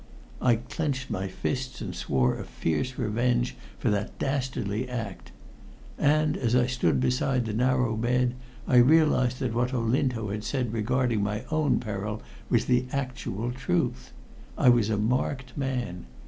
[0.41, 5.31] I clenched my fists and swore a fierce revenge for that dastardly act.
[5.95, 8.33] And as I stood beside the narrow bed,
[8.67, 12.19] I realized that what Olinto had said regarding my own peril
[12.49, 14.11] was the actual truth.
[14.57, 16.07] I was a marked man.